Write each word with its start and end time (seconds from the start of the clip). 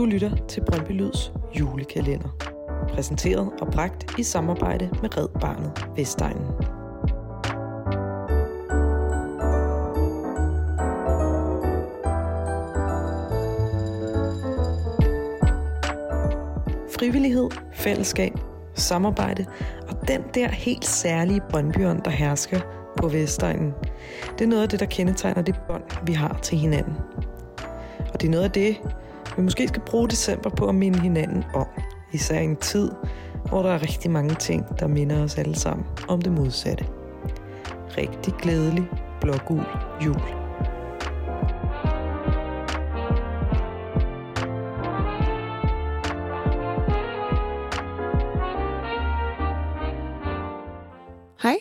Du 0.00 0.04
lytter 0.04 0.30
til 0.48 0.62
Brøndby 0.64 0.92
Lyds 0.92 1.32
julekalender. 1.58 2.28
Præsenteret 2.88 3.50
og 3.60 3.68
bragt 3.72 4.18
i 4.18 4.22
samarbejde 4.22 4.90
med 5.02 5.16
Red 5.16 5.28
Barnet 5.40 5.72
Vestegnen. 5.96 6.46
Frivillighed, 16.98 17.50
fællesskab, 17.72 18.32
samarbejde 18.74 19.46
og 19.88 20.08
den 20.08 20.22
der 20.34 20.48
helt 20.48 20.84
særlige 20.84 21.40
Brøndbyånd, 21.50 22.02
der 22.02 22.10
hersker 22.10 22.60
på 22.96 23.08
Vestegnen. 23.08 23.72
Det 24.38 24.44
er 24.44 24.48
noget 24.48 24.62
af 24.62 24.68
det, 24.68 24.80
der 24.80 24.86
kendetegner 24.86 25.42
det 25.42 25.60
bånd, 25.68 26.06
vi 26.06 26.12
har 26.12 26.38
til 26.42 26.58
hinanden. 26.58 26.94
Og 28.12 28.20
det 28.20 28.26
er 28.26 28.30
noget 28.30 28.44
af 28.44 28.50
det, 28.50 28.76
vi 29.36 29.42
måske 29.42 29.68
skal 29.68 29.82
bruge 29.86 30.08
december 30.08 30.50
på 30.50 30.68
at 30.68 30.74
minde 30.74 31.00
hinanden 31.00 31.44
om. 31.54 31.66
Især 32.12 32.40
i 32.40 32.44
en 32.44 32.56
tid, 32.56 32.90
hvor 33.48 33.62
der 33.62 33.70
er 33.70 33.82
rigtig 33.82 34.10
mange 34.10 34.34
ting, 34.34 34.64
der 34.78 34.86
minder 34.86 35.24
os 35.24 35.38
alle 35.38 35.56
sammen 35.56 35.86
om 36.08 36.22
det 36.22 36.32
modsatte. 36.32 36.86
Rigtig 37.98 38.34
glædelig 38.34 38.88
blågul 39.20 39.64
jul. 40.04 40.20
Hej, 51.42 51.56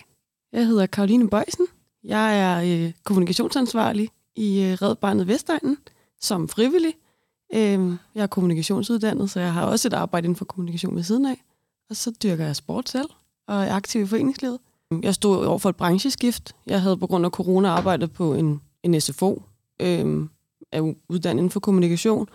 jeg 0.54 0.66
hedder 0.68 0.86
Karoline 0.86 1.30
Bøjsen. 1.30 1.68
Jeg 2.04 2.40
er 2.40 2.86
øh, 2.86 2.94
kommunikationsansvarlig 3.04 4.10
i 4.36 4.64
øh, 4.64 4.74
Red 4.74 4.96
Barnet 4.96 5.28
Vestegnen 5.28 5.78
som 6.22 6.48
frivillig. 6.48 6.94
Øh, 7.54 7.98
jeg 8.16 8.24
er 8.24 8.28
kommunikationsuddannet, 8.28 9.30
så 9.30 9.40
jeg 9.40 9.54
har 9.54 9.66
også 9.66 9.88
et 9.88 9.94
arbejde 9.94 10.26
inden 10.26 10.36
for 10.36 10.46
kommunikation 10.46 10.96
ved 10.96 11.04
siden 11.04 11.26
af. 11.26 11.44
Og 11.90 11.96
så 11.96 12.12
dyrker 12.24 12.46
jeg 12.46 12.56
sport 12.56 12.90
selv 12.90 13.10
og 13.48 13.64
er 13.64 13.74
aktiv 13.74 14.02
i 14.02 14.08
foreningslivet. 14.08 14.60
Jeg 15.04 15.16
stod 15.16 15.46
over 15.46 15.58
for 15.58 15.70
et 15.70 15.76
brancheskift. 15.76 16.56
Jeg 16.68 16.82
havde 16.82 16.98
på 16.98 17.08
grund 17.08 17.26
af 17.26 17.32
corona 17.32 17.70
arbejdet 17.70 18.12
på 18.12 18.34
en, 18.34 18.62
en 18.84 19.02
SFO, 19.02 19.44
øh, 19.82 20.28
er 20.72 20.94
uddannet 21.10 21.40
inden 21.40 21.52
for 21.52 21.60
kommunikation, 21.60 22.28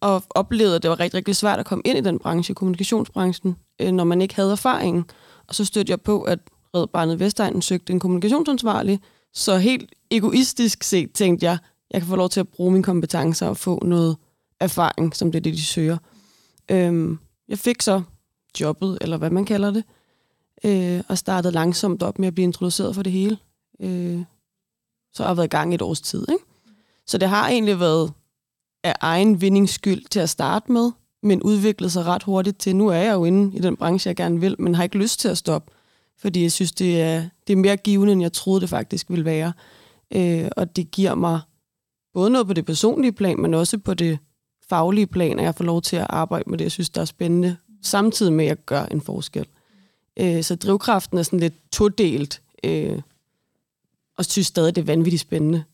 og 0.00 0.22
oplevede, 0.30 0.76
at 0.76 0.82
det 0.82 0.90
var 0.90 1.00
rigtig, 1.00 1.18
rigtig 1.18 1.36
svært 1.36 1.58
at 1.58 1.66
komme 1.66 1.82
ind 1.84 1.98
i 1.98 2.00
den 2.00 2.18
branche, 2.18 2.54
kommunikationsbranchen, 2.54 3.56
øh, 3.80 3.92
når 3.92 4.04
man 4.04 4.22
ikke 4.22 4.36
havde 4.36 4.52
erfaring. 4.52 5.06
Og 5.48 5.54
så 5.54 5.64
stødte 5.64 5.90
jeg 5.90 6.00
på, 6.00 6.22
at 6.22 6.38
Red 6.74 6.86
Barnet 6.86 7.20
Vestegnen 7.20 7.62
søgte 7.62 7.92
en 7.92 8.00
kommunikationsansvarlig, 8.00 9.00
så 9.34 9.56
helt 9.56 9.94
egoistisk 10.10 10.82
set 10.82 11.12
tænkte 11.12 11.46
jeg, 11.46 11.58
jeg 11.90 12.00
kan 12.00 12.08
få 12.08 12.16
lov 12.16 12.28
til 12.28 12.40
at 12.40 12.48
bruge 12.48 12.72
mine 12.72 12.84
kompetencer 12.84 13.46
og 13.46 13.56
få 13.56 13.84
noget 13.84 14.16
erfaring, 14.62 15.16
som 15.16 15.32
det 15.32 15.38
er 15.38 15.42
det, 15.42 15.54
de 15.54 15.62
søger. 15.62 15.96
Øhm, 16.70 17.18
jeg 17.48 17.58
fik 17.58 17.82
så 17.82 18.02
jobbet, 18.60 18.98
eller 19.00 19.16
hvad 19.16 19.30
man 19.30 19.44
kalder 19.44 19.70
det, 19.70 19.84
øh, 20.64 21.02
og 21.08 21.18
startede 21.18 21.52
langsomt 21.52 22.02
op 22.02 22.18
med 22.18 22.28
at 22.28 22.34
blive 22.34 22.44
introduceret 22.44 22.94
for 22.94 23.02
det 23.02 23.12
hele. 23.12 23.38
Øh, 23.80 24.20
så 25.12 25.22
har 25.22 25.30
jeg 25.30 25.36
været 25.36 25.46
i 25.46 25.56
gang 25.56 25.74
et 25.74 25.82
års 25.82 26.00
tid. 26.00 26.26
Ikke? 26.28 26.44
Så 27.06 27.18
det 27.18 27.28
har 27.28 27.48
egentlig 27.48 27.80
været 27.80 28.12
af 28.84 28.94
egen 29.00 29.40
vindingsskyld 29.40 30.04
til 30.10 30.20
at 30.20 30.30
starte 30.30 30.72
med, 30.72 30.90
men 31.22 31.42
udviklet 31.42 31.92
sig 31.92 32.04
ret 32.04 32.22
hurtigt 32.22 32.58
til, 32.58 32.76
nu 32.76 32.88
er 32.88 32.96
jeg 32.96 33.12
jo 33.12 33.24
inde 33.24 33.56
i 33.56 33.60
den 33.60 33.76
branche, 33.76 34.08
jeg 34.08 34.16
gerne 34.16 34.40
vil, 34.40 34.56
men 34.58 34.74
har 34.74 34.82
ikke 34.82 34.98
lyst 34.98 35.20
til 35.20 35.28
at 35.28 35.38
stoppe, 35.38 35.72
fordi 36.18 36.42
jeg 36.42 36.52
synes, 36.52 36.72
det 36.72 37.00
er, 37.02 37.28
det 37.46 37.52
er 37.52 37.56
mere 37.56 37.76
givende, 37.76 38.12
end 38.12 38.22
jeg 38.22 38.32
troede, 38.32 38.60
det 38.60 38.68
faktisk 38.68 39.10
ville 39.10 39.24
være. 39.24 39.52
Øh, 40.14 40.48
og 40.56 40.76
det 40.76 40.90
giver 40.90 41.14
mig 41.14 41.40
både 42.14 42.30
noget 42.30 42.46
på 42.46 42.52
det 42.52 42.66
personlige 42.66 43.12
plan, 43.12 43.40
men 43.40 43.54
også 43.54 43.78
på 43.78 43.94
det 43.94 44.18
faglige 44.72 45.06
plan, 45.06 45.38
at 45.38 45.44
jeg 45.44 45.54
får 45.54 45.64
lov 45.64 45.82
til 45.82 45.96
at 45.96 46.06
arbejde 46.08 46.50
med 46.50 46.58
det, 46.58 46.64
jeg 46.64 46.72
synes, 46.72 46.90
der 46.90 47.00
er 47.00 47.04
spændende, 47.04 47.56
samtidig 47.82 48.32
med, 48.32 48.44
at 48.44 48.48
jeg 48.48 48.56
gør 48.66 48.84
en 48.84 49.00
forskel. 49.00 49.46
Øh, 50.16 50.42
så 50.42 50.56
drivkraften 50.56 51.18
er 51.18 51.22
sådan 51.22 51.40
lidt 51.40 51.54
todelt, 51.72 52.42
øh, 52.64 53.00
og 54.18 54.24
synes 54.24 54.46
stadig, 54.46 54.76
det 54.76 54.82
er 54.82 54.86
vanvittigt 54.86 55.20
spændende 55.20 55.64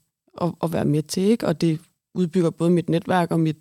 at, 0.41 0.53
at 0.63 0.73
være 0.73 0.85
med 0.85 1.03
til, 1.03 1.23
ikke? 1.23 1.47
og 1.47 1.61
det 1.61 1.81
udbygger 2.15 2.51
både 2.51 2.71
mit 2.71 2.89
netværk 2.89 3.31
og 3.31 3.41
mit, 3.41 3.57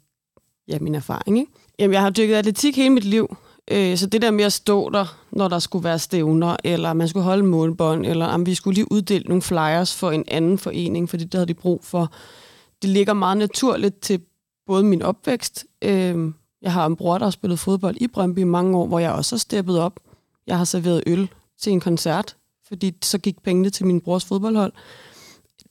ja, 0.67 0.79
min 0.79 0.95
erfaring. 0.95 1.39
Ikke? 1.39 1.51
Jamen, 1.79 1.93
jeg 1.93 2.01
har 2.01 2.09
dykket 2.09 2.35
atletik 2.35 2.75
hele 2.75 2.89
mit 2.89 3.05
liv, 3.05 3.37
øh, 3.71 3.97
så 3.97 4.07
det 4.07 4.21
der 4.21 4.31
med 4.31 4.45
at 4.45 4.53
stå 4.53 4.89
der, 4.89 5.17
når 5.31 5.47
der 5.47 5.59
skulle 5.59 5.83
være 5.83 5.99
stævner, 5.99 6.55
eller 6.63 6.93
man 6.93 7.07
skulle 7.07 7.23
holde 7.23 7.43
målbånd, 7.43 8.05
eller 8.05 8.25
om 8.25 8.45
vi 8.45 8.55
skulle 8.55 8.75
lige 8.75 8.91
uddele 8.91 9.23
nogle 9.27 9.41
flyers 9.41 9.95
for 9.95 10.11
en 10.11 10.23
anden 10.27 10.57
forening, 10.57 11.09
fordi 11.09 11.23
det 11.23 11.33
havde 11.33 11.47
de 11.47 11.53
brug 11.53 11.83
for. 11.83 12.11
Det 12.81 12.89
ligger 12.89 13.13
meget 13.13 13.37
naturligt 13.37 13.99
til 14.01 14.21
både 14.67 14.83
min 14.83 15.01
opvækst. 15.01 15.65
Øh, 15.81 16.31
jeg 16.61 16.73
har 16.73 16.85
en 16.85 16.95
bror, 16.95 17.17
der 17.17 17.25
har 17.25 17.31
spillet 17.31 17.59
fodbold 17.59 17.97
i 17.99 18.07
Brøndby 18.07 18.39
i 18.39 18.43
mange 18.43 18.77
år, 18.77 18.87
hvor 18.87 18.99
jeg 18.99 19.11
også 19.11 19.35
har 19.35 19.39
steppet 19.39 19.79
op. 19.79 19.99
Jeg 20.47 20.57
har 20.57 20.65
serveret 20.65 21.03
øl 21.07 21.29
til 21.61 21.73
en 21.73 21.79
koncert, 21.79 22.35
fordi 22.67 22.95
så 23.01 23.17
gik 23.17 23.43
pengene 23.43 23.69
til 23.69 23.85
min 23.85 24.01
brors 24.01 24.25
fodboldhold. 24.25 24.73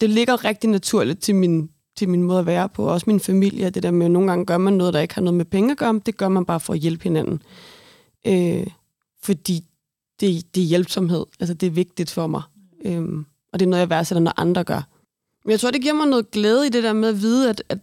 Det 0.01 0.11
ligger 0.11 0.45
rigtig 0.45 0.71
naturligt 0.71 1.23
til 1.23 1.35
min, 1.35 1.71
til 1.97 2.09
min 2.09 2.23
måde 2.23 2.39
at 2.39 2.47
være 2.47 2.69
på, 2.69 2.89
også 2.89 3.05
min 3.07 3.21
familie. 3.21 3.71
Det 3.71 3.83
der 3.83 3.91
med, 3.91 4.07
at 4.07 4.13
nogle 4.13 4.29
gange 4.29 4.47
gør 4.47 4.59
man 4.59 4.73
noget, 4.73 4.95
der 4.95 5.01
ikke 5.01 5.15
har 5.15 5.23
noget 5.23 5.37
med 5.37 5.45
penge 5.45 5.71
at 5.71 5.79
gøre, 5.79 6.01
det 6.07 6.17
gør 6.17 6.29
man 6.29 6.45
bare 6.45 6.61
for 6.61 6.73
at 6.73 6.79
hjælpe 6.79 7.05
hinanden. 7.05 7.43
Øh, 8.27 8.67
fordi 9.23 9.65
det, 10.21 10.55
det 10.55 10.63
er 10.63 10.67
hjælpsomhed. 10.67 11.27
Altså, 11.41 11.55
det 11.55 11.67
er 11.67 11.71
vigtigt 11.71 12.11
for 12.11 12.27
mig. 12.27 12.43
Øh, 12.85 13.03
og 13.53 13.61
det 13.61 13.67
er 13.67 13.71
noget, 13.71 13.81
jeg 13.81 13.91
værdsætter, 13.91 14.23
når 14.23 14.41
andre 14.41 14.65
gør. 14.65 14.83
Men 15.45 15.51
jeg 15.51 15.61
tror, 15.61 15.71
det 15.71 15.83
giver 15.83 15.95
mig 15.95 16.07
noget 16.07 16.31
glæde 16.31 16.67
i 16.67 16.71
det 16.71 16.83
der 16.83 16.93
med 16.93 17.09
at 17.09 17.21
vide, 17.23 17.51
at, 17.51 17.63
at, 17.69 17.79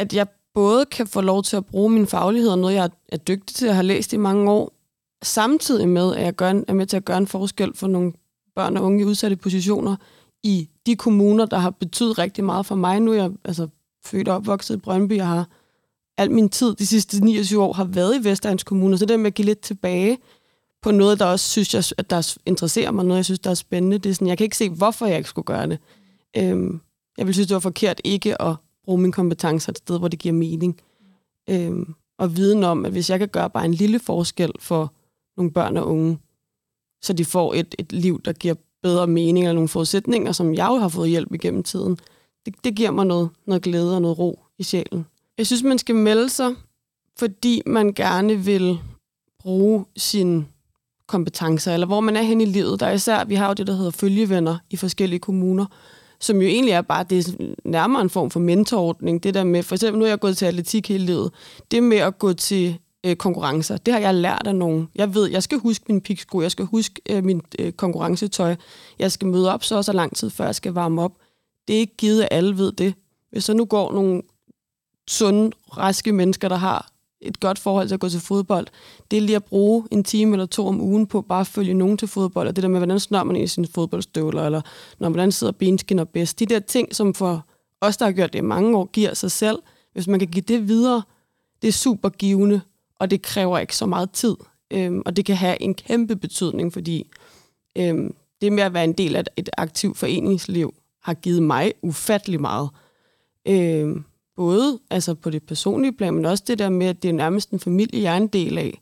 at 0.00 0.14
jeg 0.14 0.26
både 0.54 0.86
kan 0.86 1.06
få 1.06 1.20
lov 1.20 1.42
til 1.42 1.56
at 1.56 1.66
bruge 1.66 1.90
min 1.90 2.06
faglighed 2.06 2.50
og 2.50 2.58
noget, 2.58 2.74
jeg 2.74 2.90
er 3.08 3.16
dygtig 3.16 3.56
til 3.56 3.66
at 3.66 3.74
have 3.74 3.86
læst 3.86 4.12
i 4.12 4.16
mange 4.16 4.50
år, 4.50 4.72
samtidig 5.22 5.88
med, 5.88 6.14
at 6.16 6.22
jeg 6.22 6.34
gør, 6.34 6.62
er 6.68 6.74
med 6.74 6.86
til 6.86 6.96
at 6.96 7.04
gøre 7.04 7.18
en 7.18 7.26
forskel 7.26 7.76
for 7.76 7.86
nogle 7.86 8.12
børn 8.56 8.76
og 8.76 8.82
unge 8.84 9.00
i 9.00 9.04
udsatte 9.04 9.36
positioner 9.36 9.96
i 10.42 10.68
de 10.86 10.96
kommuner, 10.96 11.46
der 11.46 11.58
har 11.58 11.70
betydet 11.70 12.18
rigtig 12.18 12.44
meget 12.44 12.66
for 12.66 12.74
mig. 12.74 13.00
Nu 13.00 13.12
er 13.12 13.16
jeg 13.16 13.30
altså, 13.44 13.68
født 14.04 14.28
og 14.28 14.36
opvokset 14.36 14.74
i 14.76 14.78
Brøndby. 14.78 15.16
Jeg 15.16 15.26
har 15.26 15.48
al 16.18 16.30
min 16.30 16.48
tid 16.48 16.74
de 16.74 16.86
sidste 16.86 17.24
29 17.24 17.62
år 17.62 17.72
har 17.72 17.84
været 17.84 18.16
i 18.16 18.24
Vestegns 18.24 18.64
Kommune, 18.64 18.98
så 18.98 19.06
det 19.06 19.20
med 19.20 19.26
at 19.26 19.34
give 19.34 19.46
lidt 19.46 19.60
tilbage 19.60 20.18
på 20.82 20.90
noget, 20.90 21.18
der 21.18 21.24
også 21.24 21.48
synes, 21.48 21.74
jeg, 21.74 21.84
at 21.98 22.10
der 22.10 22.36
interesserer 22.46 22.90
mig, 22.90 23.04
noget, 23.04 23.16
jeg 23.16 23.24
synes, 23.24 23.38
der 23.38 23.50
er 23.50 23.54
spændende. 23.54 23.98
Det 23.98 24.10
er 24.10 24.14
sådan, 24.14 24.28
jeg 24.28 24.38
kan 24.38 24.44
ikke 24.44 24.56
se, 24.56 24.68
hvorfor 24.68 25.06
jeg 25.06 25.16
ikke 25.16 25.28
skulle 25.28 25.46
gøre 25.46 25.66
det. 25.66 25.78
Øhm, 26.36 26.80
jeg 27.18 27.26
vil 27.26 27.34
synes, 27.34 27.46
det 27.46 27.54
var 27.54 27.60
forkert 27.60 28.00
ikke 28.04 28.42
at 28.42 28.56
bruge 28.90 29.02
mine 29.02 29.12
kompetencer 29.12 29.72
et 29.72 29.78
sted, 29.78 29.98
hvor 29.98 30.08
det 30.08 30.18
giver 30.18 30.32
mening. 30.32 30.80
Øhm, 31.50 31.94
og 32.18 32.36
viden 32.36 32.64
om, 32.64 32.84
at 32.84 32.92
hvis 32.92 33.10
jeg 33.10 33.18
kan 33.18 33.28
gøre 33.28 33.50
bare 33.50 33.64
en 33.64 33.74
lille 33.74 33.98
forskel 33.98 34.52
for 34.58 34.92
nogle 35.36 35.52
børn 35.52 35.76
og 35.76 35.88
unge, 35.88 36.18
så 37.02 37.12
de 37.12 37.24
får 37.24 37.54
et, 37.54 37.74
et 37.78 37.92
liv, 37.92 38.22
der 38.22 38.32
giver 38.32 38.54
bedre 38.82 39.06
mening 39.06 39.46
eller 39.46 39.54
nogle 39.54 39.68
forudsætninger, 39.68 40.32
som 40.32 40.54
jeg 40.54 40.68
jo 40.70 40.76
har 40.76 40.88
fået 40.88 41.08
hjælp 41.08 41.34
igennem 41.34 41.62
tiden, 41.62 41.98
det, 42.46 42.54
det 42.64 42.74
giver 42.74 42.90
mig 42.90 43.06
noget, 43.06 43.30
noget 43.46 43.62
glæde 43.62 43.94
og 43.94 44.02
noget 44.02 44.18
ro 44.18 44.38
i 44.58 44.62
sjælen. 44.62 45.06
Jeg 45.38 45.46
synes, 45.46 45.62
man 45.62 45.78
skal 45.78 45.94
melde 45.94 46.28
sig, 46.28 46.54
fordi 47.18 47.62
man 47.66 47.92
gerne 47.92 48.36
vil 48.36 48.78
bruge 49.38 49.84
sine 49.96 50.46
kompetencer, 51.06 51.74
eller 51.74 51.86
hvor 51.86 52.00
man 52.00 52.16
er 52.16 52.22
hen 52.22 52.40
i 52.40 52.44
livet. 52.44 52.80
Der 52.80 52.86
er 52.86 52.92
især, 52.92 53.24
vi 53.24 53.34
har 53.34 53.48
jo 53.48 53.54
det, 53.54 53.66
der 53.66 53.72
hedder 53.72 53.90
følgevenner 53.90 54.58
i 54.70 54.76
forskellige 54.76 55.20
kommuner, 55.20 55.66
som 56.20 56.36
jo 56.36 56.48
egentlig 56.48 56.72
er 56.72 56.82
bare 56.82 57.04
det 57.04 57.18
er 57.18 57.54
nærmere 57.64 58.02
en 58.02 58.10
form 58.10 58.30
for 58.30 58.40
mentorordning. 58.40 59.22
Det 59.22 59.34
der 59.34 59.44
med, 59.44 59.62
for 59.62 59.74
eksempel 59.74 59.98
nu 59.98 60.04
er 60.04 60.08
jeg 60.08 60.20
gået 60.20 60.36
til 60.36 60.46
atletik 60.46 60.88
hele 60.88 61.06
livet. 61.06 61.30
Det 61.70 61.82
med 61.82 61.96
at 61.96 62.18
gå 62.18 62.32
til 62.32 62.78
øh, 63.06 63.16
konkurrencer, 63.16 63.76
det 63.76 63.94
har 63.94 64.00
jeg 64.00 64.14
lært 64.14 64.46
af 64.46 64.54
nogen. 64.54 64.88
Jeg 64.94 65.14
ved, 65.14 65.30
jeg 65.30 65.42
skal 65.42 65.58
huske 65.58 65.84
min 65.88 66.00
piksko, 66.00 66.42
jeg 66.42 66.50
skal 66.50 66.64
huske 66.64 67.00
øh, 67.10 67.24
min 67.24 67.42
øh, 67.58 67.72
konkurrencetøj, 67.72 68.56
jeg 68.98 69.12
skal 69.12 69.28
møde 69.28 69.54
op 69.54 69.64
så 69.64 69.76
og 69.76 69.84
så 69.84 69.92
lang 69.92 70.16
tid, 70.16 70.30
før 70.30 70.44
jeg 70.44 70.54
skal 70.54 70.72
varme 70.72 71.02
op. 71.02 71.12
Det 71.68 71.76
er 71.76 71.80
ikke 71.80 71.96
givet, 71.96 72.22
at 72.22 72.28
alle 72.30 72.58
ved 72.58 72.72
det. 72.72 72.94
Hvis 73.30 73.44
så 73.44 73.54
nu 73.54 73.64
går 73.64 73.92
nogle 73.92 74.22
sunde, 75.08 75.50
raske 75.78 76.12
mennesker, 76.12 76.48
der 76.48 76.56
har 76.56 76.90
et 77.20 77.40
godt 77.40 77.58
forhold 77.58 77.88
til 77.88 77.94
at 77.94 78.00
gå 78.00 78.08
til 78.08 78.20
fodbold, 78.20 78.66
det 79.10 79.16
er 79.16 79.20
lige 79.20 79.36
at 79.36 79.44
bruge 79.44 79.86
en 79.90 80.04
time 80.04 80.32
eller 80.32 80.46
to 80.46 80.66
om 80.66 80.80
ugen 80.80 81.06
på 81.06 81.22
bare 81.22 81.40
at 81.40 81.46
følge 81.46 81.74
nogen 81.74 81.96
til 81.96 82.08
fodbold, 82.08 82.48
og 82.48 82.56
det 82.56 82.62
der 82.62 82.68
med, 82.68 82.78
hvordan 82.78 83.00
snør 83.00 83.22
man 83.22 83.36
i 83.36 83.46
sine 83.46 83.66
fodboldstøvler, 83.74 84.46
eller 84.46 84.60
når 84.98 85.08
hvordan 85.08 85.32
sidder 85.32 85.52
benskinner 85.52 86.04
bedst. 86.04 86.38
De 86.38 86.46
der 86.46 86.60
ting, 86.60 86.94
som 86.94 87.14
for 87.14 87.46
os, 87.80 87.96
der 87.96 88.04
har 88.04 88.12
gjort 88.12 88.32
det 88.32 88.38
i 88.38 88.42
mange 88.42 88.78
år, 88.78 88.84
giver 88.84 89.14
sig 89.14 89.30
selv. 89.30 89.58
Hvis 89.92 90.06
man 90.06 90.18
kan 90.18 90.28
give 90.28 90.44
det 90.48 90.68
videre, 90.68 91.02
det 91.62 91.68
er 91.68 91.72
super 91.72 92.08
givende, 92.08 92.60
og 92.98 93.10
det 93.10 93.22
kræver 93.22 93.58
ikke 93.58 93.76
så 93.76 93.86
meget 93.86 94.10
tid. 94.10 94.36
Øhm, 94.70 95.02
og 95.06 95.16
det 95.16 95.24
kan 95.24 95.36
have 95.36 95.62
en 95.62 95.74
kæmpe 95.74 96.16
betydning, 96.16 96.72
fordi 96.72 97.10
øhm, 97.78 98.14
det 98.40 98.52
med 98.52 98.62
at 98.62 98.74
være 98.74 98.84
en 98.84 98.92
del 98.92 99.16
af 99.16 99.24
et 99.36 99.50
aktivt 99.58 99.98
foreningsliv 99.98 100.74
har 101.02 101.14
givet 101.14 101.42
mig 101.42 101.72
ufattelig 101.82 102.40
meget. 102.40 102.70
Øhm, 103.48 104.04
både 104.40 104.78
altså 104.90 105.14
på 105.14 105.30
det 105.30 105.42
personlige 105.42 105.92
plan, 105.92 106.14
men 106.14 106.24
også 106.24 106.44
det 106.46 106.58
der 106.58 106.68
med, 106.68 106.86
at 106.86 107.02
det 107.02 107.08
er 107.08 107.12
nærmest 107.12 107.50
en 107.50 107.60
familie, 107.60 108.02
jeg 108.02 108.12
er 108.12 108.16
en 108.16 108.26
del 108.26 108.58
af. 108.58 108.80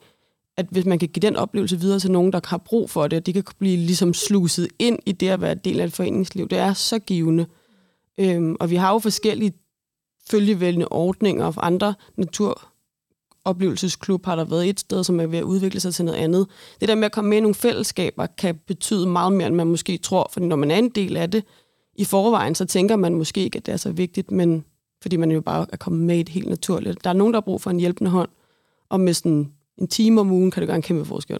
At 0.56 0.66
hvis 0.70 0.84
man 0.84 0.98
kan 0.98 1.08
give 1.08 1.20
den 1.20 1.36
oplevelse 1.36 1.80
videre 1.80 2.00
til 2.00 2.10
nogen, 2.10 2.32
der 2.32 2.40
har 2.44 2.58
brug 2.58 2.90
for 2.90 3.08
det, 3.08 3.16
at 3.16 3.26
de 3.26 3.32
kan 3.32 3.44
blive 3.58 3.76
ligesom 3.76 4.14
sluset 4.14 4.68
ind 4.78 4.98
i 5.06 5.12
det 5.12 5.28
at 5.28 5.40
være 5.40 5.54
del 5.54 5.80
af 5.80 5.84
et 5.84 5.92
foreningsliv, 5.92 6.48
det 6.48 6.58
er 6.58 6.72
så 6.72 6.98
givende. 6.98 7.46
Øhm, 8.20 8.56
og 8.60 8.70
vi 8.70 8.76
har 8.76 8.92
jo 8.92 8.98
forskellige 8.98 9.52
følgevælgende 10.30 10.88
ordninger 10.88 11.46
og 11.46 11.66
andre 11.66 11.94
naturoplevelsesklub 12.16 14.26
har 14.26 14.36
der 14.36 14.44
været 14.44 14.68
et 14.68 14.80
sted, 14.80 15.04
som 15.04 15.20
er 15.20 15.26
ved 15.26 15.38
at 15.38 15.44
udvikle 15.44 15.80
sig 15.80 15.94
til 15.94 16.04
noget 16.04 16.18
andet. 16.18 16.46
Det 16.80 16.88
der 16.88 16.94
med 16.94 17.04
at 17.04 17.12
komme 17.12 17.30
med 17.30 17.38
i 17.38 17.40
nogle 17.40 17.54
fællesskaber 17.54 18.26
kan 18.26 18.60
betyde 18.66 19.06
meget 19.06 19.32
mere, 19.32 19.46
end 19.46 19.56
man 19.56 19.66
måske 19.66 19.96
tror, 19.96 20.30
for 20.32 20.40
når 20.40 20.56
man 20.56 20.70
er 20.70 20.76
en 20.76 20.88
del 20.88 21.16
af 21.16 21.30
det 21.30 21.44
i 21.94 22.04
forvejen, 22.04 22.54
så 22.54 22.64
tænker 22.64 22.96
man 22.96 23.14
måske 23.14 23.40
ikke, 23.40 23.56
at 23.56 23.66
det 23.66 23.72
er 23.72 23.76
så 23.76 23.92
vigtigt, 23.92 24.30
men 24.30 24.64
fordi 25.02 25.16
man 25.16 25.30
jo 25.30 25.40
bare 25.40 25.66
er 25.72 25.76
kommet 25.76 26.02
med 26.02 26.18
i 26.18 26.22
det 26.22 26.28
helt 26.28 26.48
naturligt. 26.48 27.04
Der 27.04 27.10
er 27.10 27.14
nogen, 27.14 27.34
der 27.34 27.36
har 27.36 27.44
brug 27.44 27.60
for 27.60 27.70
en 27.70 27.80
hjælpende 27.80 28.10
hånd, 28.10 28.28
og 28.88 29.00
med 29.00 29.14
sådan 29.14 29.52
en 29.78 29.88
time 29.88 30.20
om 30.20 30.32
ugen 30.32 30.50
kan 30.50 30.60
det 30.60 30.68
gøre 30.68 30.76
en 30.76 30.82
kæmpe 30.82 31.04
forskel. 31.04 31.38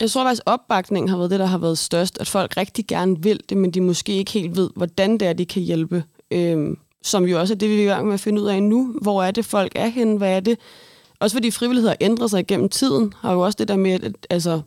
Jeg 0.00 0.10
tror 0.10 0.24
faktisk, 0.24 0.42
opbakningen 0.46 1.08
har 1.08 1.16
været 1.16 1.30
det, 1.30 1.40
der 1.40 1.46
har 1.46 1.58
været 1.58 1.78
størst, 1.78 2.18
at 2.20 2.28
folk 2.28 2.56
rigtig 2.56 2.86
gerne 2.86 3.22
vil 3.22 3.40
det, 3.48 3.56
men 3.56 3.70
de 3.70 3.80
måske 3.80 4.12
ikke 4.12 4.32
helt 4.32 4.56
ved, 4.56 4.70
hvordan 4.76 5.12
det 5.12 5.28
er, 5.28 5.32
de 5.32 5.46
kan 5.46 5.62
hjælpe. 5.62 6.04
Øhm, 6.30 6.78
som 7.02 7.24
jo 7.24 7.40
også 7.40 7.54
er 7.54 7.58
det, 7.58 7.68
vi 7.70 7.74
er 7.74 7.82
i 7.82 7.84
gang 7.84 8.06
med 8.06 8.14
at 8.14 8.20
finde 8.20 8.42
ud 8.42 8.46
af 8.46 8.62
nu. 8.62 8.98
Hvor 9.02 9.22
er 9.22 9.30
det, 9.30 9.44
folk 9.44 9.72
er 9.74 9.86
henne? 9.86 10.18
Hvad 10.18 10.36
er 10.36 10.40
det? 10.40 10.58
Også 11.20 11.36
fordi 11.36 11.50
frivillighed 11.50 11.88
har 11.88 11.96
ændret 12.00 12.30
sig 12.30 12.46
gennem 12.46 12.68
tiden, 12.68 13.12
har 13.20 13.32
jo 13.32 13.40
også 13.40 13.56
det 13.56 13.68
der 13.68 13.76
med, 13.76 14.04
at 14.04 14.26
altså, 14.30 14.60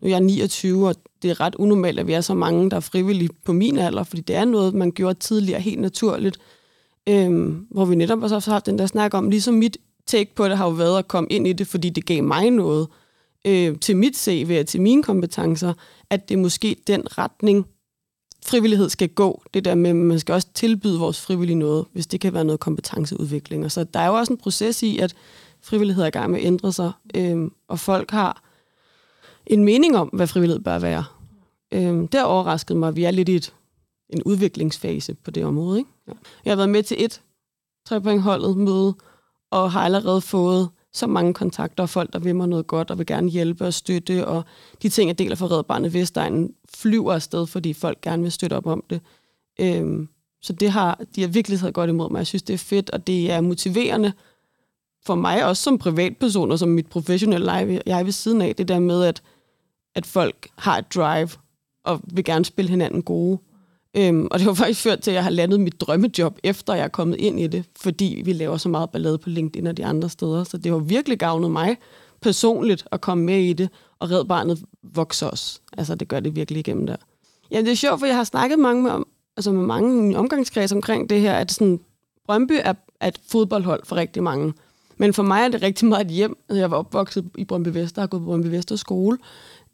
nu 0.00 0.06
er 0.06 0.10
jeg 0.10 0.20
29, 0.20 0.88
og 0.88 0.94
det 1.22 1.30
er 1.30 1.40
ret 1.40 1.54
unormalt, 1.54 1.98
at 1.98 2.06
vi 2.06 2.12
er 2.12 2.20
så 2.20 2.34
mange, 2.34 2.70
der 2.70 2.76
er 2.76 2.80
frivillige 2.80 3.30
på 3.44 3.52
min 3.52 3.78
alder, 3.78 4.02
fordi 4.02 4.22
det 4.22 4.36
er 4.36 4.44
noget, 4.44 4.74
man 4.74 4.92
gjorde 4.92 5.18
tidligere 5.18 5.60
helt 5.60 5.80
naturligt. 5.80 6.38
Øhm, 7.08 7.66
hvor 7.70 7.84
vi 7.84 7.94
netop 7.94 8.22
også 8.22 8.34
har 8.34 8.52
haft 8.52 8.66
den 8.66 8.78
der 8.78 8.86
snak 8.86 9.14
om, 9.14 9.30
ligesom 9.30 9.54
mit 9.54 9.76
take 10.06 10.34
på 10.34 10.48
det 10.48 10.56
har 10.56 10.64
jo 10.64 10.70
været 10.70 10.98
at 10.98 11.08
komme 11.08 11.28
ind 11.30 11.46
i 11.46 11.52
det, 11.52 11.66
fordi 11.66 11.90
det 11.90 12.06
gav 12.06 12.22
mig 12.22 12.50
noget 12.50 12.88
øh, 13.44 13.78
til 13.78 13.96
mit 13.96 14.16
CV 14.16 14.56
og 14.60 14.66
til 14.66 14.80
mine 14.80 15.02
kompetencer, 15.02 15.72
at 16.10 16.28
det 16.28 16.34
er 16.34 16.38
måske 16.38 16.76
den 16.86 17.18
retning, 17.18 17.66
frivillighed 18.46 18.88
skal 18.88 19.08
gå. 19.08 19.42
Det 19.54 19.64
der 19.64 19.74
med, 19.74 19.90
at 19.90 19.96
man 19.96 20.20
skal 20.20 20.32
også 20.32 20.48
tilbyde 20.54 20.98
vores 20.98 21.20
frivillige 21.20 21.56
noget, 21.56 21.84
hvis 21.92 22.06
det 22.06 22.20
kan 22.20 22.34
være 22.34 22.44
noget 22.44 22.60
kompetenceudvikling. 22.60 23.64
Og 23.64 23.72
så 23.72 23.84
der 23.84 24.00
er 24.00 24.06
jo 24.06 24.14
også 24.14 24.32
en 24.32 24.38
proces 24.38 24.82
i, 24.82 24.98
at 24.98 25.14
frivillighed 25.62 26.02
er 26.02 26.06
i 26.06 26.10
gang 26.10 26.30
med 26.30 26.40
at 26.40 26.46
ændre 26.46 26.72
sig, 26.72 26.92
øh, 27.14 27.50
og 27.68 27.78
folk 27.78 28.10
har 28.10 28.42
en 29.46 29.64
mening 29.64 29.96
om, 29.96 30.08
hvad 30.08 30.26
frivillighed 30.26 30.62
bør 30.62 30.78
være. 30.78 31.04
Øh, 31.72 31.82
det 31.82 32.14
har 32.14 32.24
overrasket 32.24 32.76
mig, 32.76 32.96
vi 32.96 33.04
er 33.04 33.10
lidt 33.10 33.28
i 33.28 33.34
et, 33.34 33.54
en 34.10 34.22
udviklingsfase 34.22 35.14
på 35.14 35.30
det 35.30 35.44
område. 35.44 35.78
Ikke? 35.78 35.90
Ja. 36.08 36.12
Jeg 36.44 36.50
har 36.50 36.56
været 36.56 36.70
med 36.70 36.82
til 36.82 37.04
et 37.04 37.22
trepointholdet 37.86 38.56
møde, 38.56 38.94
og 39.50 39.72
har 39.72 39.80
allerede 39.80 40.20
fået 40.20 40.68
så 40.92 41.06
mange 41.06 41.34
kontakter 41.34 41.82
og 41.82 41.88
folk, 41.88 42.12
der 42.12 42.18
vil 42.18 42.36
mig 42.36 42.48
noget 42.48 42.66
godt 42.66 42.90
og 42.90 42.98
vil 42.98 43.06
gerne 43.06 43.28
hjælpe 43.28 43.66
og 43.66 43.74
støtte, 43.74 44.26
og 44.26 44.44
de 44.82 44.88
ting, 44.88 45.08
jeg 45.08 45.18
deler 45.18 45.36
for 45.36 45.58
Red 45.58 45.64
Barnet 45.64 45.94
Vestegnen, 45.94 46.54
flyver 46.74 47.12
afsted, 47.12 47.46
fordi 47.46 47.72
folk 47.72 48.00
gerne 48.00 48.22
vil 48.22 48.32
støtte 48.32 48.54
op 48.54 48.66
om 48.66 48.84
det. 48.90 49.00
Øhm, 49.60 50.08
så 50.42 50.52
det 50.52 50.70
har, 50.70 51.00
de 51.14 51.20
har 51.20 51.28
virkelig 51.28 51.58
taget 51.58 51.74
godt 51.74 51.90
imod 51.90 52.10
mig. 52.10 52.18
Jeg 52.18 52.26
synes, 52.26 52.42
det 52.42 52.54
er 52.54 52.58
fedt, 52.58 52.90
og 52.90 53.06
det 53.06 53.30
er 53.30 53.40
motiverende 53.40 54.12
for 55.06 55.14
mig, 55.14 55.44
også 55.44 55.62
som 55.62 55.78
privatperson 55.78 56.52
og 56.52 56.58
som 56.58 56.68
mit 56.68 56.86
professionelle 56.86 57.46
live, 57.58 57.82
jeg 57.86 58.00
er 58.00 58.04
ved 58.04 58.12
siden 58.12 58.42
af, 58.42 58.56
det 58.56 58.68
der 58.68 58.78
med, 58.78 59.04
at, 59.04 59.22
at 59.94 60.06
folk 60.06 60.48
har 60.56 60.78
et 60.78 60.94
drive 60.94 61.28
og 61.84 62.00
vil 62.04 62.24
gerne 62.24 62.44
spille 62.44 62.70
hinanden 62.70 63.02
gode. 63.02 63.38
Øhm, 63.96 64.28
og 64.30 64.38
det 64.38 64.46
har 64.46 64.54
faktisk 64.54 64.82
ført 64.82 65.00
til, 65.00 65.10
at 65.10 65.14
jeg 65.14 65.22
har 65.22 65.30
landet 65.30 65.60
mit 65.60 65.80
drømmejob, 65.80 66.38
efter 66.44 66.74
jeg 66.74 66.84
er 66.84 66.88
kommet 66.88 67.16
ind 67.16 67.40
i 67.40 67.46
det, 67.46 67.64
fordi 67.80 68.22
vi 68.24 68.32
laver 68.32 68.56
så 68.56 68.68
meget 68.68 68.90
ballade 68.90 69.18
på 69.18 69.28
LinkedIn 69.28 69.66
og 69.66 69.76
de 69.76 69.84
andre 69.84 70.08
steder. 70.08 70.44
Så 70.44 70.56
det 70.58 70.72
har 70.72 70.78
virkelig 70.78 71.18
gavnet 71.18 71.50
mig 71.50 71.76
personligt 72.20 72.86
at 72.92 73.00
komme 73.00 73.24
med 73.24 73.38
i 73.38 73.52
det, 73.52 73.70
og 73.98 74.10
Red 74.10 74.24
Barnet 74.24 74.62
vokser 74.82 75.26
også. 75.26 75.60
Altså, 75.78 75.94
det 75.94 76.08
gør 76.08 76.20
det 76.20 76.36
virkelig 76.36 76.60
igennem 76.60 76.86
der. 76.86 76.96
Jamen, 77.50 77.64
det 77.64 77.72
er 77.72 77.76
sjovt, 77.76 78.00
for 78.00 78.06
jeg 78.06 78.16
har 78.16 78.24
snakket 78.24 78.58
mange 78.58 78.82
med, 78.82 78.90
altså 79.36 79.52
med 79.52 79.66
mange 79.66 80.18
omgangskreds 80.18 80.72
omkring 80.72 81.10
det 81.10 81.20
her, 81.20 81.34
at 81.34 81.52
sådan, 81.52 81.80
Brøndby 82.26 82.52
er, 82.64 82.74
er 83.00 83.08
et 83.08 83.20
fodboldhold 83.28 83.82
for 83.84 83.96
rigtig 83.96 84.22
mange. 84.22 84.52
Men 84.96 85.12
for 85.12 85.22
mig 85.22 85.44
er 85.44 85.48
det 85.48 85.62
rigtig 85.62 85.88
meget 85.88 86.04
et 86.04 86.12
hjem. 86.12 86.36
Altså, 86.48 86.60
jeg 86.60 86.70
var 86.70 86.76
opvokset 86.76 87.30
i 87.38 87.44
Brøndby 87.44 87.68
Vester, 87.68 88.02
har 88.02 88.06
gået 88.06 88.20
på 88.20 88.26
Brøndby 88.26 88.46
Vester 88.46 88.76
skole. 88.76 89.18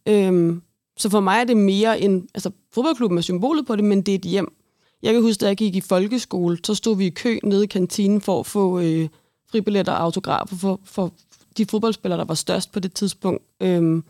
Øhm, 0.07 0.63
så 0.97 1.11
for 1.11 1.21
mig 1.21 1.41
er 1.41 1.45
det 1.45 1.57
mere 1.57 2.01
en... 2.01 2.29
Altså, 2.35 2.51
fodboldklubben 2.73 3.19
er 3.19 3.23
symbolet 3.23 3.67
på 3.67 3.77
det, 3.77 3.85
men 3.85 4.03
det 4.03 4.13
er 4.13 4.19
et 4.19 4.25
hjem. 4.25 4.55
Jeg 5.03 5.13
kan 5.13 5.23
huske, 5.23 5.41
da 5.41 5.47
jeg 5.47 5.57
gik 5.57 5.77
i 5.77 5.81
folkeskole, 5.81 6.59
så 6.65 6.75
stod 6.75 6.97
vi 6.97 7.07
i 7.07 7.11
kø 7.11 7.39
nede 7.43 7.65
i 7.65 7.67
kantinen 7.67 8.21
for 8.21 8.41
at 8.41 8.47
få 8.47 8.81
øh, 8.81 9.09
fribilletter 9.51 9.93
og 9.93 10.03
autografer 10.03 10.57
for, 10.57 10.81
for 10.85 11.13
de 11.57 11.67
fodboldspillere, 11.67 12.19
der 12.19 12.25
var 12.25 12.35
størst 12.35 12.73
på 12.73 12.81
det 12.81 12.95
tidspunkt. 12.95 13.43
Øhm, 13.61 14.05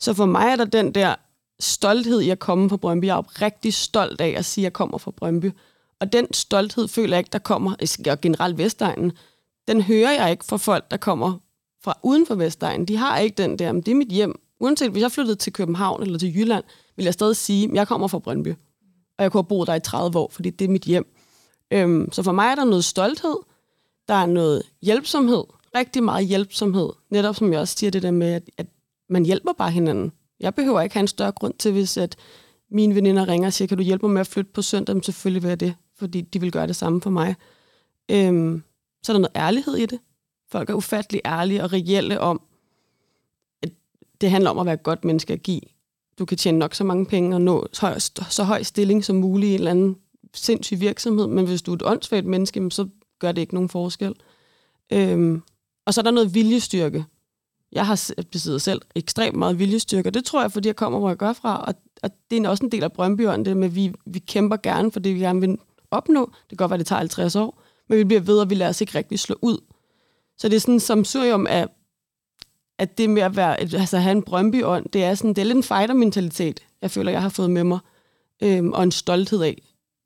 så 0.00 0.14
for 0.14 0.26
mig 0.26 0.46
er 0.48 0.56
der 0.56 0.64
den 0.64 0.94
der 0.94 1.14
stolthed 1.60 2.20
i 2.20 2.30
at 2.30 2.38
komme 2.38 2.68
fra 2.68 2.76
Brøndby. 2.76 3.04
Jeg 3.04 3.18
er 3.18 3.42
rigtig 3.42 3.74
stolt 3.74 4.20
af 4.20 4.34
at 4.36 4.44
sige, 4.44 4.62
at 4.62 4.64
jeg 4.64 4.72
kommer 4.72 4.98
fra 4.98 5.10
Brøndby. 5.10 5.50
Og 6.00 6.12
den 6.12 6.32
stolthed 6.32 6.88
føler 6.88 7.16
jeg 7.16 7.18
ikke, 7.18 7.32
der 7.32 7.38
kommer, 7.38 7.72
og 8.10 8.20
generelt 8.20 8.58
Vestegnen, 8.58 9.12
den 9.68 9.80
hører 9.82 10.12
jeg 10.12 10.30
ikke 10.30 10.44
fra 10.44 10.56
folk, 10.56 10.90
der 10.90 10.96
kommer 10.96 11.38
fra 11.84 11.98
uden 12.02 12.26
for 12.26 12.34
Vestegnen. 12.34 12.88
De 12.88 12.96
har 12.96 13.18
ikke 13.18 13.42
den 13.42 13.58
der, 13.58 13.72
men 13.72 13.82
det 13.82 13.90
er 13.90 13.96
mit 13.96 14.08
hjem, 14.08 14.40
uanset 14.60 14.90
hvis 14.90 15.02
jeg 15.02 15.12
flyttede 15.12 15.36
til 15.36 15.52
København 15.52 16.02
eller 16.02 16.18
til 16.18 16.36
Jylland, 16.36 16.64
vil 16.96 17.04
jeg 17.04 17.14
stadig 17.14 17.36
sige, 17.36 17.68
at 17.68 17.74
jeg 17.74 17.88
kommer 17.88 18.08
fra 18.08 18.18
Brøndby. 18.18 18.54
Og 19.18 19.22
jeg 19.22 19.32
kunne 19.32 19.42
have 19.42 19.48
boet 19.48 19.66
der 19.66 19.74
i 19.74 19.80
30 19.80 20.18
år, 20.18 20.30
fordi 20.32 20.50
det 20.50 20.64
er 20.64 20.68
mit 20.68 20.82
hjem. 20.82 21.06
Øhm, 21.70 22.12
så 22.12 22.22
for 22.22 22.32
mig 22.32 22.46
er 22.46 22.54
der 22.54 22.64
noget 22.64 22.84
stolthed, 22.84 23.36
der 24.08 24.14
er 24.14 24.26
noget 24.26 24.62
hjælpsomhed, 24.82 25.44
rigtig 25.74 26.02
meget 26.02 26.26
hjælpsomhed. 26.26 26.88
Netop 27.10 27.36
som 27.36 27.52
jeg 27.52 27.60
også 27.60 27.74
siger 27.78 27.90
det 27.90 28.02
der 28.02 28.10
med, 28.10 28.32
at, 28.32 28.42
at 28.58 28.66
man 29.08 29.24
hjælper 29.24 29.52
bare 29.52 29.70
hinanden. 29.70 30.12
Jeg 30.40 30.54
behøver 30.54 30.80
ikke 30.80 30.94
have 30.94 31.00
en 31.00 31.08
større 31.08 31.32
grund 31.32 31.54
til, 31.58 31.72
hvis 31.72 31.96
at 31.96 32.16
mine 32.70 32.94
veninder 32.94 33.28
ringer 33.28 33.46
og 33.46 33.52
siger, 33.52 33.68
kan 33.68 33.76
du 33.76 33.82
hjælpe 33.82 34.06
mig 34.06 34.12
med 34.12 34.20
at 34.20 34.26
flytte 34.26 34.50
på 34.52 34.62
søndag? 34.62 34.96
Men 34.96 35.02
selvfølgelig 35.02 35.42
vil 35.42 35.48
jeg 35.48 35.60
det, 35.60 35.74
fordi 35.98 36.20
de 36.20 36.40
vil 36.40 36.52
gøre 36.52 36.66
det 36.66 36.76
samme 36.76 37.00
for 37.00 37.10
mig. 37.10 37.34
Øhm, 38.10 38.62
så 39.02 39.12
er 39.12 39.14
der 39.14 39.20
noget 39.20 39.36
ærlighed 39.36 39.74
i 39.74 39.86
det. 39.86 39.98
Folk 40.50 40.70
er 40.70 40.74
ufattelig 40.74 41.20
ærlige 41.26 41.62
og 41.62 41.72
reelle 41.72 42.20
om, 42.20 42.40
det 44.20 44.30
handler 44.30 44.50
om 44.50 44.58
at 44.58 44.66
være 44.66 44.74
et 44.74 44.82
godt 44.82 45.04
menneske 45.04 45.32
at 45.32 45.42
give. 45.42 45.60
Du 46.18 46.24
kan 46.24 46.38
tjene 46.38 46.58
nok 46.58 46.74
så 46.74 46.84
mange 46.84 47.06
penge 47.06 47.36
og 47.36 47.40
nå 47.40 47.66
så 47.72 47.86
høj, 47.86 47.98
så 48.30 48.44
høj 48.44 48.62
stilling 48.62 49.04
som 49.04 49.16
muligt 49.16 49.50
i 49.50 49.54
en 49.54 49.58
eller 49.58 49.70
anden 49.70 49.96
sindssyg 50.34 50.80
virksomhed, 50.80 51.26
men 51.26 51.46
hvis 51.46 51.62
du 51.62 51.70
er 51.70 51.74
et 51.74 51.82
åndssvagt 51.82 52.26
menneske, 52.26 52.70
så 52.70 52.88
gør 53.18 53.32
det 53.32 53.40
ikke 53.40 53.54
nogen 53.54 53.68
forskel. 53.68 54.14
Øhm, 54.92 55.42
og 55.86 55.94
så 55.94 56.00
er 56.00 56.02
der 56.02 56.10
noget 56.10 56.34
viljestyrke. 56.34 57.04
Jeg 57.72 57.86
har 57.86 58.10
besiddet 58.32 58.62
selv 58.62 58.82
ekstremt 58.94 59.36
meget 59.36 59.58
viljestyrke, 59.58 60.08
og 60.08 60.14
det 60.14 60.24
tror 60.24 60.40
jeg, 60.40 60.52
fordi 60.52 60.68
jeg 60.68 60.76
kommer, 60.76 60.98
hvor 60.98 61.08
jeg 61.08 61.16
gør 61.16 61.32
fra, 61.32 61.64
og, 61.64 61.74
og 62.02 62.10
det 62.30 62.44
er 62.44 62.48
også 62.48 62.64
en 62.64 62.72
del 62.72 62.84
af 62.84 62.92
Brøndbyånden, 62.92 63.44
det 63.44 63.56
med, 63.56 63.68
at 63.68 63.74
vi, 63.74 63.92
vi 64.06 64.18
kæmper 64.18 64.56
gerne 64.56 64.92
for 64.92 65.00
det, 65.00 65.14
vi 65.14 65.20
gerne 65.20 65.40
vil 65.40 65.58
opnå. 65.90 66.20
Det 66.24 66.48
kan 66.48 66.56
godt 66.56 66.70
være, 66.70 66.78
det 66.78 66.86
tager 66.86 66.98
50 66.98 67.36
år, 67.36 67.62
men 67.88 67.98
vi 67.98 68.04
bliver 68.04 68.20
ved, 68.20 68.38
og 68.38 68.50
vi 68.50 68.54
lader 68.54 68.70
os 68.70 68.80
ikke 68.80 68.98
rigtig 68.98 69.18
slå 69.18 69.36
ud. 69.42 69.58
Så 70.38 70.48
det 70.48 70.56
er 70.56 70.60
sådan 70.60 70.80
som 70.80 71.04
surium 71.04 71.46
af 71.46 71.68
at 72.78 72.98
det 72.98 73.10
med 73.10 73.22
at 73.22 73.36
være, 73.36 73.60
altså 73.60 73.98
have 73.98 74.12
en 74.12 74.22
brøndby 74.22 74.62
det 74.92 75.04
er, 75.04 75.14
sådan, 75.14 75.34
det 75.34 75.38
er 75.38 75.44
lidt 75.44 75.56
en 75.56 75.62
fighter-mentalitet, 75.62 76.60
jeg 76.82 76.90
føler, 76.90 77.12
jeg 77.12 77.22
har 77.22 77.28
fået 77.28 77.50
med 77.50 77.64
mig. 77.64 77.78
Øhm, 78.42 78.72
og 78.72 78.82
en 78.82 78.92
stolthed 78.92 79.42
af. 79.42 79.62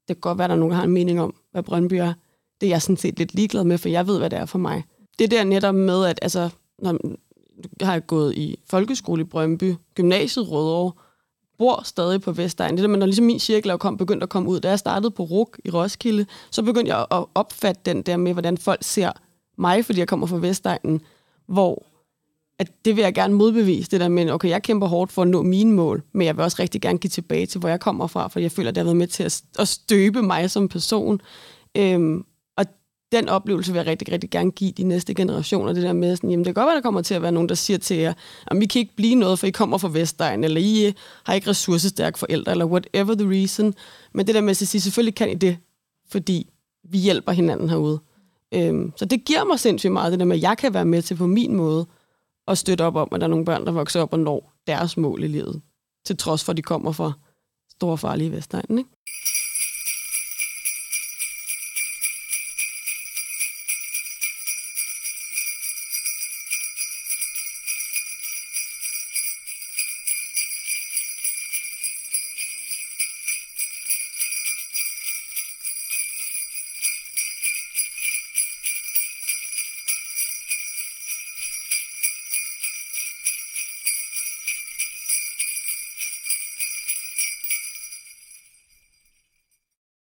Det 0.08 0.16
kan 0.16 0.20
godt 0.20 0.38
være, 0.38 0.44
at 0.44 0.48
der 0.48 0.54
er 0.54 0.58
nogen, 0.58 0.70
der 0.70 0.76
har 0.76 0.84
en 0.84 0.92
mening 0.92 1.20
om, 1.20 1.34
hvad 1.52 1.62
Brøndby 1.62 1.94
er. 1.94 2.12
Det 2.60 2.66
er 2.66 2.70
jeg 2.70 2.82
sådan 2.82 2.96
set 2.96 3.18
lidt 3.18 3.34
ligeglad 3.34 3.64
med, 3.64 3.78
for 3.78 3.88
jeg 3.88 4.06
ved, 4.06 4.18
hvad 4.18 4.30
det 4.30 4.38
er 4.38 4.46
for 4.46 4.58
mig. 4.58 4.84
Det 5.18 5.30
der 5.30 5.44
netop 5.44 5.74
med, 5.74 6.04
at 6.04 6.18
altså, 6.22 6.50
når 6.78 6.98
jeg 7.80 7.88
har 7.88 8.00
gået 8.00 8.34
i 8.34 8.58
folkeskole 8.66 9.20
i 9.20 9.24
Brøndby, 9.24 9.74
gymnasiet 9.94 10.50
Rødovre, 10.50 10.92
bor 11.58 11.82
stadig 11.84 12.20
på 12.20 12.32
Vestegn. 12.32 12.76
Det 12.76 12.82
der 12.82 12.88
men 12.88 12.98
når 12.98 13.06
ligesom 13.06 13.24
min 13.24 13.38
cirkel 13.38 13.78
kom, 13.78 13.96
begyndte 13.96 14.24
at 14.24 14.30
komme 14.30 14.48
ud, 14.48 14.60
da 14.60 14.68
jeg 14.68 14.78
startede 14.78 15.10
på 15.10 15.22
RUK 15.22 15.60
i 15.64 15.70
Roskilde, 15.70 16.26
så 16.50 16.62
begyndte 16.62 16.96
jeg 16.96 17.06
at 17.10 17.24
opfatte 17.34 17.80
den 17.84 18.02
der 18.02 18.16
med, 18.16 18.32
hvordan 18.32 18.58
folk 18.58 18.80
ser 18.82 19.12
mig, 19.58 19.84
fordi 19.84 19.98
jeg 19.98 20.08
kommer 20.08 20.26
fra 20.26 20.36
Vestegnen, 20.36 21.00
hvor 21.46 21.86
at 22.60 22.84
det 22.84 22.96
vil 22.96 23.02
jeg 23.02 23.14
gerne 23.14 23.34
modbevise, 23.34 23.90
det 23.90 24.00
der 24.00 24.08
med, 24.08 24.30
okay, 24.30 24.48
jeg 24.48 24.62
kæmper 24.62 24.86
hårdt 24.86 25.12
for 25.12 25.22
at 25.22 25.28
nå 25.28 25.42
mine 25.42 25.72
mål, 25.72 26.02
men 26.12 26.26
jeg 26.26 26.36
vil 26.36 26.44
også 26.44 26.56
rigtig 26.60 26.80
gerne 26.80 26.98
give 26.98 27.08
tilbage 27.08 27.46
til, 27.46 27.60
hvor 27.60 27.68
jeg 27.68 27.80
kommer 27.80 28.06
fra, 28.06 28.28
for 28.28 28.40
jeg 28.40 28.52
føler, 28.52 28.68
at 28.68 28.74
det 28.74 28.80
har 28.80 28.84
været 28.84 28.96
med 28.96 29.06
til 29.06 29.22
at, 29.22 29.42
at 29.58 29.68
støbe 29.68 30.22
mig 30.22 30.50
som 30.50 30.68
person. 30.68 31.20
Øhm, 31.76 32.24
og 32.56 32.64
den 33.12 33.28
oplevelse 33.28 33.72
vil 33.72 33.78
jeg 33.78 33.86
rigtig, 33.86 34.12
rigtig 34.12 34.30
gerne 34.30 34.50
give 34.50 34.72
de 34.72 34.82
næste 34.82 35.14
generationer, 35.14 35.72
det 35.72 35.82
der 35.82 35.92
med, 35.92 36.16
sådan, 36.16 36.30
jamen 36.30 36.44
det 36.44 36.54
kan 36.54 36.62
godt 36.62 36.66
være, 36.66 36.76
der 36.76 36.82
kommer 36.82 37.02
til 37.02 37.14
at 37.14 37.22
være 37.22 37.32
nogen, 37.32 37.48
der 37.48 37.54
siger 37.54 37.78
til 37.78 37.96
jer, 37.96 38.12
at 38.46 38.60
vi 38.60 38.66
kan 38.66 38.80
ikke 38.80 38.96
blive 38.96 39.14
noget, 39.14 39.38
for 39.38 39.46
I 39.46 39.50
kommer 39.50 39.78
fra 39.78 39.88
Vestegn, 39.92 40.44
eller 40.44 40.60
I 40.60 40.86
øh, 40.86 40.92
har 41.24 41.34
ikke 41.34 41.50
ressourcestærke 41.50 42.18
forældre, 42.18 42.52
eller 42.52 42.66
whatever 42.66 43.14
the 43.14 43.30
reason. 43.30 43.74
Men 44.12 44.26
det 44.26 44.34
der 44.34 44.40
med 44.40 44.50
at 44.50 44.56
sige, 44.56 44.80
selvfølgelig 44.80 45.14
kan 45.14 45.30
I 45.30 45.34
det, 45.34 45.56
fordi 46.10 46.50
vi 46.90 46.98
hjælper 46.98 47.32
hinanden 47.32 47.68
herude. 47.68 48.00
Øhm, 48.54 48.92
så 48.96 49.04
det 49.04 49.24
giver 49.24 49.44
mig 49.44 49.60
sindssygt 49.60 49.92
meget, 49.92 50.12
det 50.12 50.20
der 50.20 50.26
med, 50.26 50.36
at 50.36 50.42
jeg 50.42 50.58
kan 50.58 50.74
være 50.74 50.84
med 50.84 51.02
til 51.02 51.14
på 51.14 51.26
min 51.26 51.56
måde, 51.56 51.86
og 52.50 52.58
støtte 52.58 52.82
op 52.82 52.96
om, 52.96 53.08
at 53.12 53.20
der 53.20 53.26
er 53.26 53.30
nogle 53.30 53.44
børn, 53.44 53.66
der 53.66 53.72
vokser 53.72 54.02
op 54.02 54.12
og 54.12 54.18
når 54.18 54.52
deres 54.66 54.96
mål 54.96 55.22
i 55.22 55.26
livet, 55.26 55.62
til 56.06 56.16
trods 56.16 56.44
for, 56.44 56.52
at 56.52 56.56
de 56.56 56.62
kommer 56.62 56.92
fra 56.92 57.12
store 57.70 57.98
farlige 57.98 58.32
Vestegnen. 58.32 58.78
Ikke? 58.78 58.90